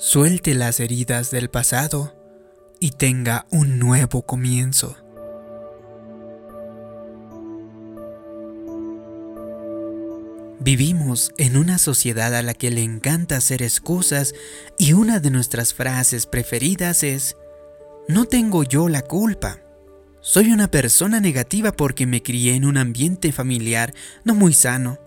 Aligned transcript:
suelte 0.00 0.54
las 0.54 0.80
heridas 0.80 1.30
del 1.30 1.50
pasado 1.50 2.14
y 2.80 2.92
tenga 2.92 3.44
un 3.50 3.78
nuevo 3.78 4.22
comienzo. 4.22 4.96
Vivimos 10.58 11.32
en 11.36 11.58
una 11.58 11.76
sociedad 11.76 12.34
a 12.34 12.40
la 12.40 12.54
que 12.54 12.70
le 12.70 12.82
encanta 12.82 13.36
hacer 13.36 13.62
excusas 13.62 14.32
y 14.78 14.94
una 14.94 15.20
de 15.20 15.30
nuestras 15.30 15.74
frases 15.74 16.24
preferidas 16.24 17.02
es, 17.02 17.36
no 18.08 18.24
tengo 18.24 18.62
yo 18.64 18.88
la 18.88 19.02
culpa. 19.02 19.58
Soy 20.22 20.50
una 20.50 20.70
persona 20.70 21.20
negativa 21.20 21.72
porque 21.72 22.06
me 22.06 22.22
crié 22.22 22.54
en 22.54 22.64
un 22.64 22.78
ambiente 22.78 23.32
familiar 23.32 23.92
no 24.24 24.34
muy 24.34 24.54
sano, 24.54 24.98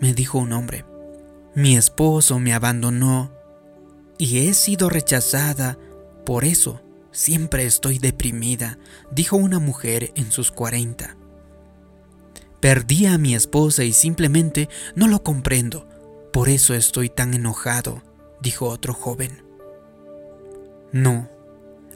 me 0.00 0.12
dijo 0.12 0.38
un 0.38 0.52
hombre. 0.52 0.84
Mi 1.54 1.76
esposo 1.76 2.40
me 2.40 2.52
abandonó 2.52 3.39
y 4.20 4.46
he 4.46 4.54
sido 4.54 4.90
rechazada. 4.90 5.78
Por 6.26 6.44
eso 6.44 6.82
siempre 7.10 7.64
estoy 7.64 7.98
deprimida, 7.98 8.78
dijo 9.10 9.36
una 9.36 9.58
mujer 9.58 10.12
en 10.14 10.30
sus 10.30 10.50
40. 10.50 11.16
Perdí 12.60 13.06
a 13.06 13.16
mi 13.16 13.34
esposa 13.34 13.82
y 13.82 13.94
simplemente 13.94 14.68
no 14.94 15.08
lo 15.08 15.22
comprendo. 15.22 15.88
Por 16.34 16.50
eso 16.50 16.74
estoy 16.74 17.08
tan 17.08 17.32
enojado, 17.32 18.02
dijo 18.42 18.68
otro 18.68 18.92
joven. 18.92 19.42
No, 20.92 21.30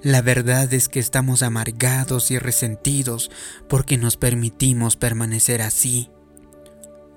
la 0.01 0.23
verdad 0.23 0.73
es 0.73 0.89
que 0.89 1.01
estamos 1.01 1.43
amargados 1.43 2.31
y 2.31 2.39
resentidos 2.39 3.31
porque 3.69 3.99
nos 3.99 4.17
permitimos 4.17 4.97
permanecer 4.97 5.61
así. 5.61 6.09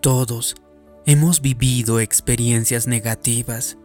Todos 0.02 0.56
hemos 1.06 1.40
vivido 1.40 2.02
experiencias 2.02 2.88
negativas 2.88 3.78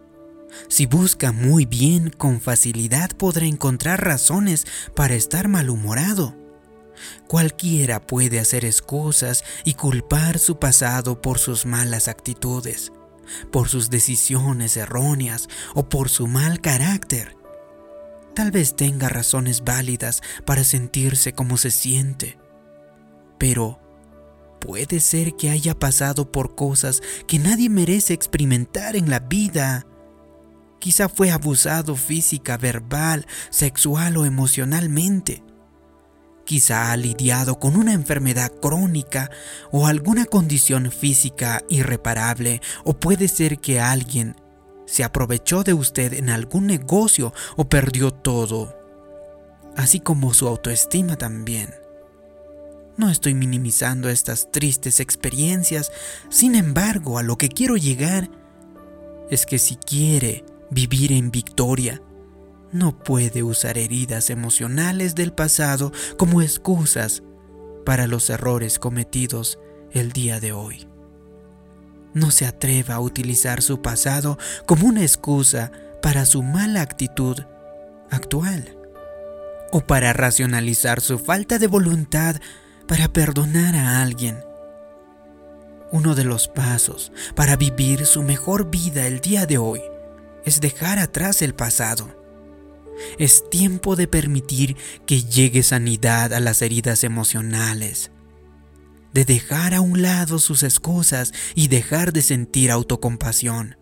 si 0.69 0.86
busca 0.86 1.33
muy 1.33 1.67
bien, 1.67 2.11
con 2.11 2.41
facilidad 2.41 3.11
podrá 3.11 3.47
encontrar 3.47 4.05
razones 4.05 4.67
para 4.95 5.14
estar 5.14 5.48
malhumorado. 5.48 6.36
Cualquiera 7.27 8.00
puede 8.00 8.39
hacer 8.39 8.64
excusas 8.64 9.45
y 9.64 9.75
culpar 9.75 10.39
su 10.39 10.58
pasado 10.58 11.20
por 11.20 11.39
sus 11.39 11.67
malas 11.67 12.08
actitudes, 12.08 12.92
por 13.50 13.69
sus 13.69 13.91
decisiones 13.91 14.77
erróneas 14.77 15.48
o 15.75 15.89
por 15.89 16.08
su 16.08 16.27
mal 16.27 16.61
carácter. 16.61 17.36
Tal 18.34 18.50
vez 18.50 18.77
tenga 18.77 19.08
razones 19.08 19.64
válidas 19.64 20.23
para 20.45 20.64
sentirse 20.64 21.33
como 21.33 21.56
se 21.56 21.70
siente, 21.70 22.39
pero 23.39 23.78
puede 24.61 25.00
ser 25.00 25.34
que 25.36 25.50
haya 25.50 25.78
pasado 25.78 26.30
por 26.30 26.55
cosas 26.55 27.03
que 27.27 27.39
nadie 27.39 27.69
merece 27.69 28.14
experimentar 28.14 28.97
en 28.97 29.11
la 29.11 29.19
vida 29.19 29.86
Quizá 30.83 31.09
fue 31.09 31.31
abusado 31.31 31.95
física, 31.95 32.57
verbal, 32.57 33.25
sexual 33.51 34.17
o 34.17 34.25
emocionalmente. 34.25 35.45
Quizá 36.45 36.91
ha 36.91 36.97
lidiado 36.97 37.61
con 37.61 37.77
una 37.77 37.93
enfermedad 37.93 38.51
crónica 38.61 39.31
o 39.71 39.87
alguna 39.87 40.25
condición 40.25 40.91
física 40.91 41.63
irreparable 41.69 42.61
o 42.83 42.95
puede 42.99 43.29
ser 43.29 43.61
que 43.61 43.79
alguien 43.79 44.35
se 44.85 45.05
aprovechó 45.05 45.63
de 45.63 45.73
usted 45.73 46.15
en 46.15 46.31
algún 46.31 46.67
negocio 46.67 47.33
o 47.55 47.69
perdió 47.69 48.11
todo, 48.11 48.77
así 49.77 50.01
como 50.01 50.35
su 50.35 50.49
autoestima 50.49 51.15
también. 51.15 51.73
No 52.97 53.09
estoy 53.09 53.35
minimizando 53.35 54.09
estas 54.09 54.51
tristes 54.51 54.99
experiencias, 54.99 55.93
sin 56.29 56.57
embargo, 56.57 57.19
a 57.19 57.23
lo 57.23 57.39
que 57.39 57.49
quiero 57.51 57.77
llegar 57.77 58.29
es 59.31 59.47
que 59.47 59.61
si 59.61 59.77
quiere 59.77 60.45
vivir 60.73 61.13
en 61.13 61.30
victoria. 61.30 62.02
No 62.73 62.98
puede 62.98 63.42
usar 63.42 63.77
heridas 63.77 64.30
emocionales 64.30 65.14
del 65.14 65.33
pasado 65.33 65.92
como 66.17 66.41
excusas 66.41 67.23
para 67.85 68.07
los 68.07 68.30
errores 68.30 68.79
cometidos 68.79 69.58
el 69.92 70.13
día 70.13 70.41
de 70.41 70.52
hoy. 70.52 70.89
No 72.14 72.30
se 72.30 72.47
atreva 72.47 72.95
a 72.95 73.01
utilizar 73.01 73.63
su 73.63 73.83
pasado 73.83 74.39
como 74.67 74.86
una 74.86 75.02
excusa 75.02 75.73
para 76.01 76.24
su 76.24 76.42
mala 76.42 76.80
actitud 76.80 77.39
actual 78.11 78.77
o 79.70 79.80
para 79.80 80.13
racionalizar 80.13 81.01
su 81.01 81.18
falta 81.18 81.58
de 81.58 81.67
voluntad 81.67 82.36
para 82.86 83.08
perdonar 83.08 83.74
a 83.77 84.02
alguien. 84.02 84.39
Uno 85.91 86.14
de 86.14 86.24
los 86.24 86.48
pasos 86.48 87.13
para 87.35 87.57
vivir 87.57 88.07
su 88.07 88.23
mejor 88.23 88.70
vida 88.70 89.07
el 89.07 89.20
día 89.20 89.45
de 89.45 89.58
hoy 89.58 89.92
es 90.45 90.61
dejar 90.61 90.98
atrás 90.98 91.42
el 91.42 91.55
pasado. 91.55 92.19
Es 93.19 93.48
tiempo 93.51 93.97
de 93.97 94.07
permitir 94.07 94.77
que 95.07 95.23
llegue 95.23 95.63
sanidad 95.63 96.33
a 96.33 96.41
las 96.41 96.63
heridas 96.63 97.05
emocionales, 97.05 98.11
de 99.13 99.25
dejar 99.25 99.75
a 99.75 99.80
un 99.80 100.03
lado 100.03 100.39
sus 100.39 100.63
excusas 100.63 101.33
y 101.55 101.69
dejar 101.69 102.13
de 102.13 102.23
sentir 102.23 102.70
autocompasión. 102.70 103.77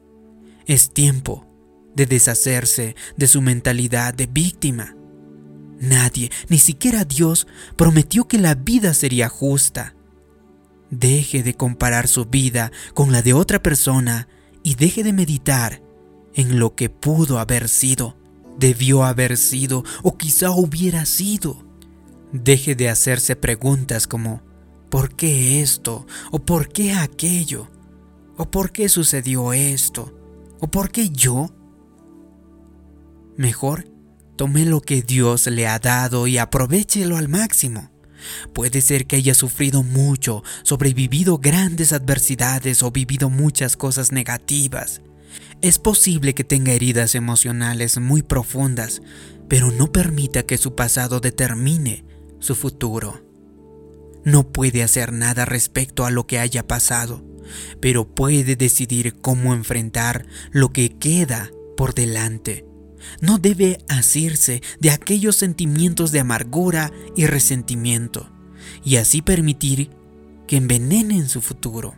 Es 0.67 0.93
tiempo 0.93 1.47
de 1.95 2.07
deshacerse 2.07 2.95
de 3.17 3.27
su 3.27 3.41
mentalidad 3.41 4.15
de 4.15 4.27
víctima. 4.27 4.97
Nadie, 5.81 6.31
ni 6.49 6.59
siquiera 6.59 7.05
Dios, 7.05 7.47
prometió 7.77 8.29
que 8.29 8.39
la 8.39 8.55
vida 8.55 8.95
sería 8.95 9.29
justa. 9.29 9.95
Deje 10.91 11.43
de 11.43 11.55
comparar 11.55 12.07
su 12.07 12.27
vida 12.27 12.71
con 12.95 13.13
la 13.13 13.23
de 13.23 13.33
otra 13.33 13.63
persona 13.63 14.29
y 14.63 14.75
deje 14.75 15.03
de 15.03 15.13
meditar 15.13 15.90
en 16.35 16.59
lo 16.59 16.75
que 16.75 16.91
pudo 16.91 17.39
haber 17.39 17.69
sido, 17.69 18.17
debió 18.59 19.05
haber 19.05 19.37
sido 19.37 19.85
o 20.03 20.17
quizá 20.17 20.51
hubiera 20.51 21.07
sido. 21.07 21.65
Deje 22.33 22.75
de 22.75 22.89
hacerse 22.89 23.35
preguntas 23.37 24.07
como 24.07 24.43
¿por 24.89 25.15
qué 25.17 25.63
esto? 25.63 26.07
¿O 26.31 26.39
por 26.39 26.69
qué 26.69 26.93
aquello? 26.93 27.69
¿O 28.37 28.51
por 28.51 28.71
qué 28.73 28.89
sucedió 28.89 29.53
esto? 29.53 30.15
¿O 30.61 30.69
por 30.69 30.91
qué 30.91 31.11
yo? 31.11 31.51
Mejor 33.37 33.89
tome 34.37 34.65
lo 34.65 34.81
que 34.81 35.03
Dios 35.03 35.47
le 35.47 35.67
ha 35.67 35.79
dado 35.79 36.27
y 36.27 36.39
aprovechelo 36.39 37.17
al 37.17 37.29
máximo. 37.29 37.91
Puede 38.53 38.81
ser 38.81 39.07
que 39.07 39.17
haya 39.17 39.35
sufrido 39.35 39.83
mucho, 39.83 40.43
sobrevivido 40.63 41.39
grandes 41.39 41.93
adversidades 41.93 42.83
o 42.83 42.91
vivido 42.91 43.31
muchas 43.31 43.77
cosas 43.77 44.13
negativas. 44.13 45.01
Es 45.61 45.79
posible 45.79 46.35
que 46.35 46.45
tenga 46.45 46.73
heridas 46.73 47.15
emocionales 47.15 47.99
muy 47.99 48.23
profundas, 48.23 49.03
pero 49.49 49.71
no 49.71 49.93
permita 49.93 50.45
que 50.45 50.59
su 50.59 50.75
pasado 50.75 51.21
determine 51.21 52.05
su 52.39 52.55
futuro. 52.55 53.23
No 54.25 54.53
puede 54.53 54.83
hacer 54.83 55.13
nada 55.13 55.45
respecto 55.45 56.05
a 56.05 56.11
lo 56.11 56.27
que 56.27 56.39
haya 56.39 56.67
pasado, 56.67 57.25
pero 57.81 58.15
puede 58.15 58.57
decidir 58.57 59.15
cómo 59.21 59.55
enfrentar 59.55 60.27
lo 60.51 60.73
que 60.73 60.97
queda 60.99 61.51
por 61.77 61.95
delante. 61.95 62.67
No 63.21 63.39
debe 63.39 63.79
asirse 63.89 64.63
de 64.79 64.91
aquellos 64.91 65.37
sentimientos 65.37 66.13
de 66.13 66.21
amargura 66.21 66.93
y 67.17 67.27
resentimiento, 67.27 68.31
y 68.85 68.97
así 68.97 69.23
permitir 69.23 69.91
que 70.47 70.57
envenenen 70.57 71.29
su 71.29 71.41
futuro. 71.41 71.95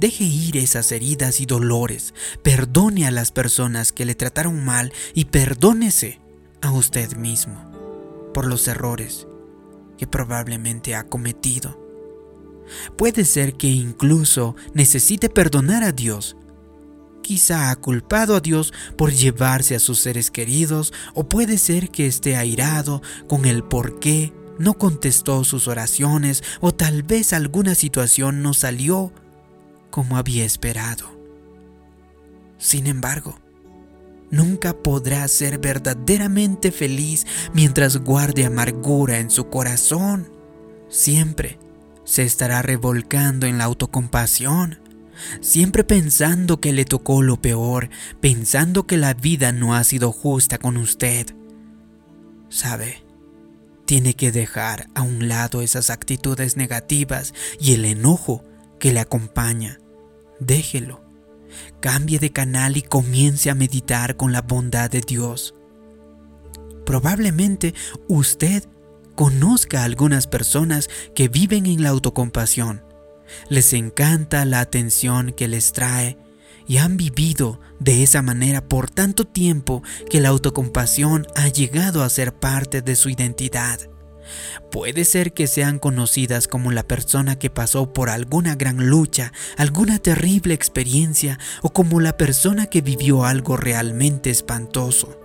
Deje 0.00 0.24
ir 0.24 0.56
esas 0.56 0.92
heridas 0.92 1.40
y 1.40 1.46
dolores, 1.46 2.14
perdone 2.42 3.06
a 3.06 3.10
las 3.10 3.32
personas 3.32 3.92
que 3.92 4.06
le 4.06 4.14
trataron 4.14 4.64
mal 4.64 4.94
y 5.12 5.26
perdónese 5.26 6.20
a 6.62 6.72
usted 6.72 7.16
mismo 7.16 7.70
por 8.32 8.46
los 8.46 8.66
errores 8.66 9.26
que 9.98 10.06
probablemente 10.06 10.94
ha 10.94 11.04
cometido. 11.04 11.78
Puede 12.96 13.26
ser 13.26 13.58
que 13.58 13.66
incluso 13.66 14.56
necesite 14.72 15.28
perdonar 15.28 15.84
a 15.84 15.92
Dios. 15.92 16.34
Quizá 17.20 17.70
ha 17.70 17.76
culpado 17.76 18.34
a 18.34 18.40
Dios 18.40 18.72
por 18.96 19.12
llevarse 19.12 19.74
a 19.74 19.80
sus 19.80 19.98
seres 19.98 20.30
queridos 20.30 20.94
o 21.12 21.28
puede 21.28 21.58
ser 21.58 21.90
que 21.90 22.06
esté 22.06 22.36
airado 22.36 23.02
con 23.28 23.44
el 23.44 23.62
por 23.64 24.00
qué 24.00 24.32
no 24.58 24.78
contestó 24.78 25.44
sus 25.44 25.68
oraciones 25.68 26.42
o 26.62 26.72
tal 26.72 27.02
vez 27.02 27.34
alguna 27.34 27.74
situación 27.74 28.42
no 28.42 28.54
salió 28.54 29.12
como 29.90 30.16
había 30.16 30.44
esperado. 30.44 31.20
Sin 32.58 32.86
embargo, 32.86 33.38
nunca 34.30 34.74
podrá 34.74 35.26
ser 35.28 35.58
verdaderamente 35.58 36.72
feliz 36.72 37.26
mientras 37.54 37.96
guarde 37.96 38.44
amargura 38.44 39.18
en 39.18 39.30
su 39.30 39.48
corazón. 39.48 40.30
Siempre 40.88 41.58
se 42.04 42.22
estará 42.22 42.62
revolcando 42.62 43.46
en 43.46 43.58
la 43.58 43.64
autocompasión, 43.64 44.78
siempre 45.40 45.84
pensando 45.84 46.60
que 46.60 46.72
le 46.72 46.84
tocó 46.84 47.22
lo 47.22 47.40
peor, 47.40 47.88
pensando 48.20 48.86
que 48.86 48.96
la 48.96 49.14
vida 49.14 49.52
no 49.52 49.74
ha 49.74 49.84
sido 49.84 50.12
justa 50.12 50.58
con 50.58 50.76
usted. 50.76 51.34
¿Sabe? 52.48 53.02
Tiene 53.86 54.14
que 54.14 54.32
dejar 54.32 54.88
a 54.94 55.02
un 55.02 55.28
lado 55.28 55.62
esas 55.62 55.90
actitudes 55.90 56.56
negativas 56.56 57.32
y 57.58 57.74
el 57.74 57.84
enojo 57.84 58.44
que 58.80 58.92
le 58.92 58.98
acompaña. 58.98 59.78
Déjelo 60.40 61.10
Cambie 61.80 62.18
de 62.18 62.30
canal 62.30 62.76
y 62.76 62.82
comience 62.82 63.50
a 63.50 63.54
meditar 63.54 64.16
con 64.16 64.32
la 64.32 64.42
bondad 64.42 64.90
de 64.90 65.00
Dios. 65.00 65.54
Probablemente 66.84 67.74
usted 68.08 68.64
conozca 69.14 69.80
a 69.80 69.84
algunas 69.84 70.26
personas 70.26 70.88
que 71.14 71.28
viven 71.28 71.66
en 71.66 71.82
la 71.82 71.90
autocompasión. 71.90 72.82
Les 73.48 73.72
encanta 73.72 74.44
la 74.44 74.60
atención 74.60 75.32
que 75.32 75.48
les 75.48 75.72
trae 75.72 76.18
y 76.66 76.78
han 76.78 76.96
vivido 76.96 77.60
de 77.78 78.02
esa 78.02 78.22
manera 78.22 78.66
por 78.66 78.90
tanto 78.90 79.24
tiempo 79.26 79.82
que 80.08 80.20
la 80.20 80.28
autocompasión 80.28 81.26
ha 81.36 81.48
llegado 81.48 82.02
a 82.02 82.08
ser 82.08 82.34
parte 82.34 82.82
de 82.82 82.96
su 82.96 83.08
identidad. 83.08 83.78
Puede 84.70 85.04
ser 85.04 85.32
que 85.32 85.46
sean 85.46 85.78
conocidas 85.78 86.48
como 86.48 86.70
la 86.70 86.82
persona 86.82 87.38
que 87.38 87.50
pasó 87.50 87.92
por 87.92 88.10
alguna 88.10 88.54
gran 88.54 88.88
lucha, 88.88 89.32
alguna 89.56 89.98
terrible 89.98 90.54
experiencia 90.54 91.38
o 91.62 91.72
como 91.72 92.00
la 92.00 92.16
persona 92.16 92.66
que 92.66 92.80
vivió 92.80 93.24
algo 93.24 93.56
realmente 93.56 94.30
espantoso. 94.30 95.18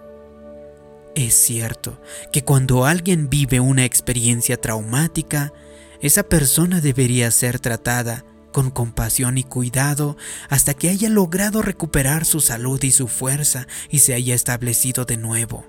Es 1.16 1.34
cierto 1.34 2.02
que 2.34 2.44
cuando 2.44 2.86
alguien 2.86 3.30
vive 3.30 3.60
una 3.60 3.86
experiencia 3.86 4.60
traumática, 4.60 5.54
esa 6.02 6.24
persona 6.24 6.82
debería 6.82 7.32
ser 7.32 7.60
tratada 7.60 8.26
con 8.52 8.70
compasión 8.70 9.38
y 9.38 9.44
cuidado 9.44 10.18
hasta 10.50 10.74
que 10.74 10.90
haya 10.90 11.10
logrado 11.10 11.62
recuperar 11.62 12.26
su 12.26 12.42
salud 12.42 12.82
y 12.84 12.92
su 12.92 13.08
fuerza 13.08 13.68
y 13.90 14.00
se 14.00 14.14
haya 14.14 14.36
establecido 14.36 15.06
de 15.06 15.18
nuevo. 15.18 15.66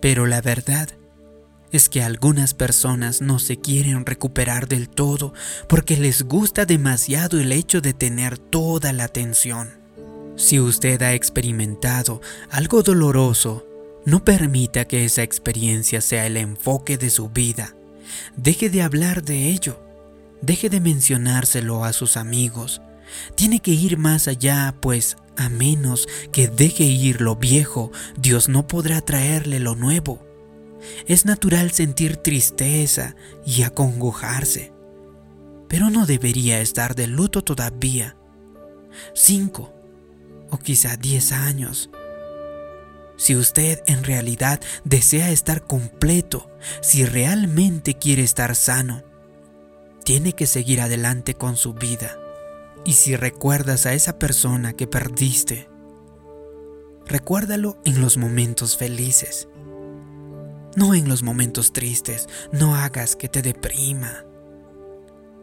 Pero 0.00 0.26
la 0.26 0.40
verdad 0.40 0.88
es 1.72 1.88
que 1.88 2.02
algunas 2.02 2.54
personas 2.54 3.20
no 3.20 3.38
se 3.38 3.58
quieren 3.58 4.06
recuperar 4.06 4.68
del 4.68 4.88
todo 4.88 5.34
porque 5.68 5.96
les 5.96 6.22
gusta 6.22 6.64
demasiado 6.64 7.38
el 7.38 7.52
hecho 7.52 7.80
de 7.80 7.92
tener 7.92 8.38
toda 8.38 8.92
la 8.92 9.04
atención. 9.04 9.70
Si 10.36 10.60
usted 10.60 11.02
ha 11.02 11.14
experimentado 11.14 12.20
algo 12.50 12.82
doloroso, 12.82 13.66
no 14.04 14.24
permita 14.24 14.86
que 14.86 15.04
esa 15.04 15.22
experiencia 15.22 16.00
sea 16.00 16.26
el 16.26 16.36
enfoque 16.36 16.96
de 16.96 17.10
su 17.10 17.28
vida. 17.28 17.74
Deje 18.36 18.70
de 18.70 18.82
hablar 18.82 19.22
de 19.22 19.48
ello. 19.48 19.82
Deje 20.40 20.70
de 20.70 20.80
mencionárselo 20.80 21.84
a 21.84 21.92
sus 21.92 22.16
amigos. 22.16 22.80
Tiene 23.34 23.60
que 23.60 23.72
ir 23.72 23.98
más 23.98 24.28
allá, 24.28 24.74
pues 24.80 25.16
a 25.36 25.48
menos 25.48 26.08
que 26.32 26.48
deje 26.48 26.84
ir 26.84 27.20
lo 27.20 27.36
viejo, 27.36 27.90
Dios 28.16 28.48
no 28.48 28.66
podrá 28.66 29.00
traerle 29.00 29.60
lo 29.60 29.74
nuevo. 29.74 30.27
Es 31.06 31.24
natural 31.24 31.70
sentir 31.72 32.16
tristeza 32.16 33.16
y 33.44 33.62
acongojarse, 33.62 34.72
pero 35.68 35.90
no 35.90 36.06
debería 36.06 36.60
estar 36.60 36.94
de 36.94 37.06
luto 37.06 37.42
todavía. 37.42 38.16
Cinco 39.14 39.74
o 40.50 40.58
quizá 40.58 40.96
diez 40.96 41.32
años. 41.32 41.90
Si 43.16 43.34
usted 43.34 43.82
en 43.86 44.04
realidad 44.04 44.60
desea 44.84 45.30
estar 45.30 45.66
completo, 45.66 46.50
si 46.80 47.04
realmente 47.04 47.94
quiere 47.94 48.22
estar 48.22 48.54
sano, 48.54 49.02
tiene 50.04 50.32
que 50.32 50.46
seguir 50.46 50.80
adelante 50.80 51.34
con 51.34 51.56
su 51.56 51.74
vida. 51.74 52.16
Y 52.84 52.92
si 52.92 53.16
recuerdas 53.16 53.86
a 53.86 53.92
esa 53.92 54.18
persona 54.18 54.72
que 54.72 54.86
perdiste, 54.86 55.68
recuérdalo 57.06 57.76
en 57.84 58.00
los 58.00 58.16
momentos 58.16 58.76
felices 58.76 59.48
no 60.78 60.94
en 60.94 61.08
los 61.08 61.22
momentos 61.22 61.72
tristes. 61.72 62.28
No 62.52 62.76
hagas 62.76 63.16
que 63.16 63.28
te 63.28 63.42
deprima. 63.42 64.24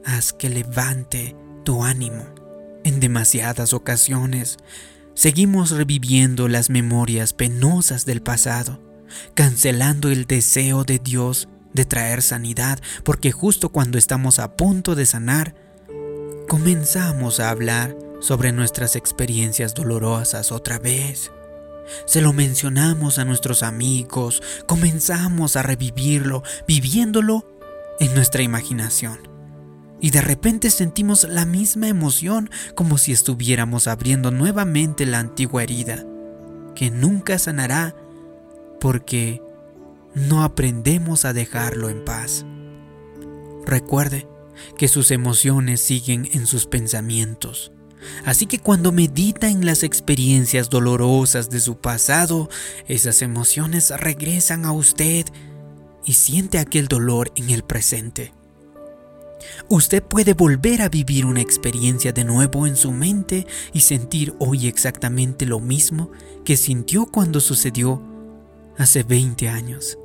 Haz 0.05 0.33
que 0.33 0.49
levante 0.49 1.35
tu 1.63 1.83
ánimo. 1.83 2.25
En 2.83 2.99
demasiadas 2.99 3.73
ocasiones 3.73 4.57
seguimos 5.13 5.71
reviviendo 5.71 6.47
las 6.47 6.69
memorias 6.69 7.33
penosas 7.33 8.05
del 8.05 8.21
pasado, 8.21 8.79
cancelando 9.33 10.09
el 10.09 10.25
deseo 10.25 10.83
de 10.83 10.99
Dios 10.99 11.49
de 11.73 11.83
traer 11.83 12.21
sanidad, 12.21 12.79
porque 13.03 13.31
justo 13.31 13.69
cuando 13.69 13.97
estamos 13.97 14.39
a 14.39 14.55
punto 14.55 14.95
de 14.95 15.05
sanar, 15.05 15.55
comenzamos 16.47 17.41
a 17.41 17.49
hablar 17.49 17.97
sobre 18.21 18.53
nuestras 18.53 18.95
experiencias 18.95 19.73
dolorosas 19.73 20.51
otra 20.51 20.79
vez. 20.79 21.31
Se 22.05 22.21
lo 22.21 22.33
mencionamos 22.33 23.19
a 23.19 23.25
nuestros 23.25 23.63
amigos, 23.63 24.41
comenzamos 24.65 25.55
a 25.55 25.63
revivirlo, 25.63 26.43
viviéndolo 26.67 27.45
en 27.99 28.13
nuestra 28.13 28.41
imaginación. 28.41 29.19
Y 30.01 30.11
de 30.11 30.21
repente 30.21 30.69
sentimos 30.69 31.23
la 31.23 31.45
misma 31.45 31.87
emoción 31.87 32.49
como 32.75 32.97
si 32.97 33.11
estuviéramos 33.11 33.87
abriendo 33.87 34.31
nuevamente 34.31 35.05
la 35.05 35.19
antigua 35.19 35.63
herida, 35.63 36.05
que 36.75 36.91
nunca 36.91 37.39
sanará 37.39 37.95
porque 38.79 39.41
no 40.13 40.43
aprendemos 40.43 41.25
a 41.25 41.33
dejarlo 41.33 41.89
en 41.89 42.03
paz. 42.03 42.45
Recuerde 43.65 44.27
que 44.77 44.87
sus 44.87 45.11
emociones 45.11 45.81
siguen 45.81 46.29
en 46.33 46.45
sus 46.45 46.65
pensamientos 46.65 47.71
Así 48.25 48.45
que 48.45 48.59
cuando 48.59 48.91
medita 48.91 49.49
en 49.49 49.65
las 49.65 49.83
experiencias 49.83 50.69
dolorosas 50.69 51.49
de 51.49 51.59
su 51.59 51.77
pasado, 51.77 52.49
esas 52.87 53.21
emociones 53.21 53.91
regresan 53.91 54.65
a 54.65 54.71
usted 54.71 55.25
y 56.05 56.13
siente 56.13 56.59
aquel 56.59 56.87
dolor 56.87 57.31
en 57.35 57.49
el 57.49 57.63
presente. 57.63 58.33
Usted 59.69 60.03
puede 60.03 60.33
volver 60.33 60.81
a 60.81 60.89
vivir 60.89 61.25
una 61.25 61.41
experiencia 61.41 62.11
de 62.11 62.23
nuevo 62.23 62.67
en 62.67 62.75
su 62.75 62.91
mente 62.91 63.45
y 63.73 63.81
sentir 63.81 64.33
hoy 64.39 64.67
exactamente 64.67 65.45
lo 65.45 65.59
mismo 65.59 66.11
que 66.43 66.57
sintió 66.57 67.05
cuando 67.05 67.39
sucedió 67.39 68.01
hace 68.77 69.03
20 69.03 69.49
años. 69.49 69.97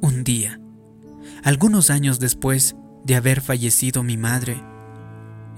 Un 0.00 0.24
día, 0.24 0.60
algunos 1.42 1.90
años 1.90 2.18
después 2.20 2.76
de 3.04 3.16
haber 3.16 3.40
fallecido 3.40 4.02
mi 4.02 4.16
madre, 4.16 4.62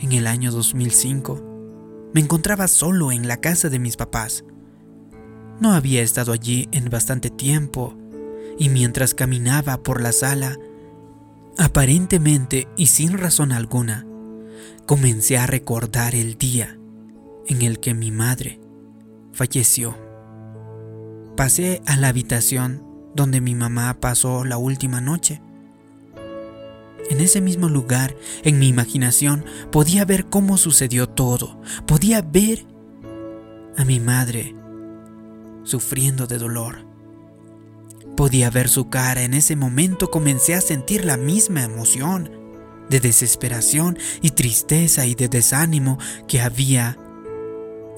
en 0.00 0.12
el 0.12 0.26
año 0.26 0.50
2005, 0.52 2.10
me 2.12 2.20
encontraba 2.20 2.68
solo 2.68 3.12
en 3.12 3.28
la 3.28 3.38
casa 3.38 3.68
de 3.68 3.78
mis 3.78 3.96
papás. 3.96 4.44
No 5.60 5.72
había 5.72 6.02
estado 6.02 6.32
allí 6.32 6.68
en 6.72 6.88
bastante 6.90 7.30
tiempo 7.30 7.94
y 8.58 8.68
mientras 8.68 9.14
caminaba 9.14 9.82
por 9.82 10.00
la 10.00 10.12
sala, 10.12 10.56
aparentemente 11.58 12.68
y 12.76 12.86
sin 12.86 13.18
razón 13.18 13.52
alguna, 13.52 14.06
comencé 14.86 15.38
a 15.38 15.46
recordar 15.46 16.14
el 16.14 16.36
día 16.38 16.78
en 17.46 17.62
el 17.62 17.80
que 17.80 17.94
mi 17.94 18.10
madre 18.10 18.60
falleció. 19.32 19.96
Pasé 21.36 21.82
a 21.86 21.96
la 21.96 22.08
habitación 22.08 22.82
donde 23.14 23.40
mi 23.40 23.54
mamá 23.54 23.98
pasó 24.00 24.44
la 24.44 24.58
última 24.58 25.00
noche 25.00 25.40
en 27.10 27.20
ese 27.20 27.40
mismo 27.40 27.68
lugar, 27.68 28.16
en 28.42 28.58
mi 28.58 28.68
imaginación, 28.68 29.44
podía 29.70 30.04
ver 30.04 30.26
cómo 30.26 30.56
sucedió 30.56 31.08
todo. 31.08 31.60
Podía 31.86 32.22
ver 32.22 32.66
a 33.76 33.84
mi 33.84 34.00
madre 34.00 34.54
sufriendo 35.64 36.26
de 36.26 36.38
dolor. 36.38 36.86
Podía 38.16 38.50
ver 38.50 38.68
su 38.68 38.88
cara. 38.88 39.22
En 39.22 39.34
ese 39.34 39.56
momento 39.56 40.10
comencé 40.10 40.54
a 40.54 40.60
sentir 40.60 41.04
la 41.04 41.16
misma 41.16 41.62
emoción 41.62 42.30
de 42.88 43.00
desesperación 43.00 43.98
y 44.22 44.30
tristeza 44.30 45.06
y 45.06 45.14
de 45.14 45.28
desánimo 45.28 45.98
que 46.26 46.40
había 46.40 46.96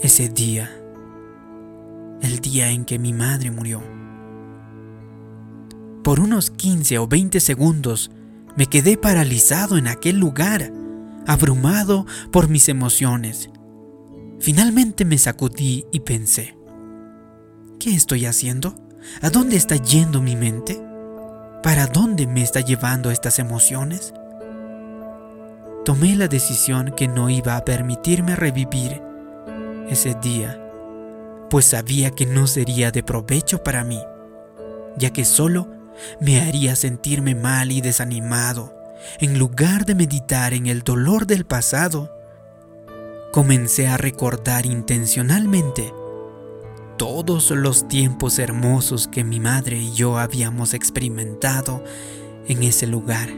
ese 0.03 0.29
día. 0.29 0.75
El 2.21 2.41
día 2.41 2.71
en 2.71 2.85
que 2.85 2.99
mi 2.99 3.13
madre 3.13 3.51
murió. 3.51 3.81
Por 6.03 6.21
unos 6.21 6.51
15 6.51 6.99
o 6.99 7.07
20 7.07 7.39
segundos 7.39 8.11
me 8.59 8.67
quedé 8.67 8.97
paralizado 8.97 9.79
en 9.79 9.87
aquel 9.87 10.19
lugar, 10.19 10.73
abrumado 11.29 12.07
por 12.33 12.49
mis 12.49 12.69
emociones. 12.69 13.51
Finalmente 14.41 15.05
me 15.05 15.17
sacudí 15.17 15.87
y 15.93 16.01
pensé, 16.01 16.59
¿qué 17.79 17.95
estoy 17.95 18.27
haciendo? 18.27 18.75
¿A 19.23 19.31
dónde 19.31 19.55
está 19.55 19.77
yendo 19.77 20.21
mi 20.21 20.35
mente? 20.35 20.83
¿Para 21.63 21.87
dónde 21.87 22.27
me 22.27 22.43
está 22.43 22.59
llevando 22.61 23.13
estas 23.13 23.39
emociones? 23.39 24.13
Tomé 25.85 26.17
la 26.17 26.27
decisión 26.27 26.93
que 26.97 27.07
no 27.07 27.31
iba 27.31 27.57
a 27.57 27.65
permitirme 27.65 28.35
revivir 28.35 29.01
ese 29.89 30.17
día, 30.21 30.61
pues 31.49 31.65
sabía 31.65 32.11
que 32.11 32.27
no 32.27 32.49
sería 32.49 32.91
de 32.91 33.05
provecho 33.05 33.63
para 33.63 33.85
mí, 33.85 34.01
ya 34.97 35.11
que 35.11 35.25
solo 35.25 35.78
me 36.21 36.41
haría 36.41 36.77
sentirme 36.77 37.35
mal 37.35 37.73
y 37.73 37.81
desanimado. 37.81 38.75
En 39.21 39.39
lugar 39.39 39.87
de 39.87 39.95
meditar 39.95 40.55
en 40.55 40.67
el 40.67 40.83
dolor 40.83 41.27
del 41.27 41.45
pasado, 41.45 42.13
comencé 43.33 43.87
a 43.89 43.97
recordar 43.97 44.67
intencionalmente 44.67 45.93
todos 46.97 47.53
los 47.53 47.87
tiempos 47.87 48.39
hermosos 48.39 49.07
que 49.07 49.23
mi 49.23 49.39
madre 49.39 49.79
y 49.79 49.93
yo 49.93 50.19
habíamos 50.19 50.75
experimentado 50.75 51.85
en 52.49 52.65
ese 52.65 52.87
lugar. 52.87 53.29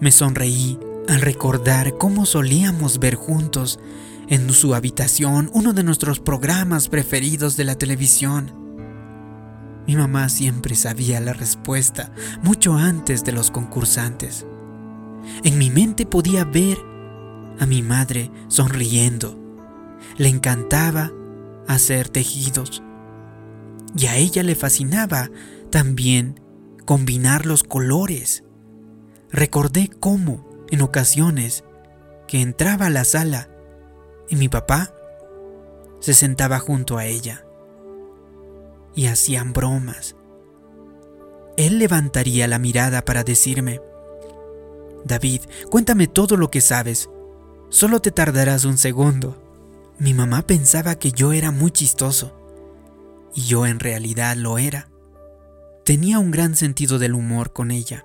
Me 0.00 0.10
sonreí 0.10 0.78
al 1.08 1.20
recordar 1.20 1.96
cómo 1.96 2.26
solíamos 2.26 2.98
ver 2.98 3.14
juntos 3.14 3.78
en 4.28 4.52
su 4.52 4.74
habitación 4.74 5.50
uno 5.54 5.72
de 5.72 5.84
nuestros 5.84 6.20
programas 6.20 6.88
preferidos 6.88 7.56
de 7.56 7.64
la 7.64 7.76
televisión. 7.76 8.57
Mi 9.88 9.96
mamá 9.96 10.28
siempre 10.28 10.76
sabía 10.76 11.18
la 11.18 11.32
respuesta 11.32 12.12
mucho 12.42 12.74
antes 12.74 13.24
de 13.24 13.32
los 13.32 13.50
concursantes. 13.50 14.44
En 15.44 15.56
mi 15.56 15.70
mente 15.70 16.04
podía 16.04 16.44
ver 16.44 16.76
a 17.58 17.64
mi 17.64 17.80
madre 17.80 18.30
sonriendo. 18.48 19.38
Le 20.18 20.28
encantaba 20.28 21.10
hacer 21.66 22.10
tejidos. 22.10 22.82
Y 23.96 24.04
a 24.08 24.16
ella 24.16 24.42
le 24.42 24.54
fascinaba 24.54 25.30
también 25.70 26.38
combinar 26.84 27.46
los 27.46 27.64
colores. 27.64 28.44
Recordé 29.32 29.88
cómo, 29.88 30.46
en 30.70 30.82
ocasiones, 30.82 31.64
que 32.26 32.42
entraba 32.42 32.86
a 32.86 32.90
la 32.90 33.04
sala 33.04 33.48
y 34.28 34.36
mi 34.36 34.50
papá 34.50 34.92
se 36.00 36.12
sentaba 36.12 36.58
junto 36.58 36.98
a 36.98 37.06
ella 37.06 37.47
y 38.98 39.06
hacían 39.06 39.52
bromas. 39.52 40.16
Él 41.56 41.78
levantaría 41.78 42.48
la 42.48 42.58
mirada 42.58 43.04
para 43.04 43.22
decirme, 43.22 43.80
David, 45.04 45.42
cuéntame 45.70 46.08
todo 46.08 46.36
lo 46.36 46.50
que 46.50 46.60
sabes, 46.60 47.08
solo 47.68 48.00
te 48.00 48.10
tardarás 48.10 48.64
un 48.64 48.76
segundo. 48.76 49.40
Mi 50.00 50.14
mamá 50.14 50.44
pensaba 50.48 50.96
que 50.96 51.12
yo 51.12 51.32
era 51.32 51.52
muy 51.52 51.70
chistoso, 51.70 52.36
y 53.36 53.42
yo 53.42 53.66
en 53.66 53.78
realidad 53.78 54.34
lo 54.36 54.58
era. 54.58 54.88
Tenía 55.84 56.18
un 56.18 56.32
gran 56.32 56.56
sentido 56.56 56.98
del 56.98 57.14
humor 57.14 57.52
con 57.52 57.70
ella. 57.70 58.04